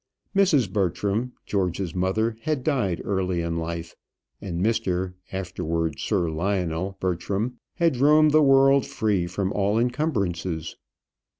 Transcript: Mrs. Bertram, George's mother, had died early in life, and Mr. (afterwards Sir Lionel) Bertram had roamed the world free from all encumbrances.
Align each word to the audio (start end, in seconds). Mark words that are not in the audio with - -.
Mrs. 0.35 0.67
Bertram, 0.67 1.33
George's 1.45 1.93
mother, 1.93 2.35
had 2.41 2.63
died 2.63 3.03
early 3.05 3.41
in 3.43 3.57
life, 3.57 3.95
and 4.41 4.59
Mr. 4.59 5.13
(afterwards 5.31 6.01
Sir 6.01 6.27
Lionel) 6.31 6.97
Bertram 6.99 7.59
had 7.75 7.97
roamed 7.97 8.31
the 8.31 8.41
world 8.41 8.83
free 8.87 9.27
from 9.27 9.53
all 9.53 9.77
encumbrances. 9.77 10.75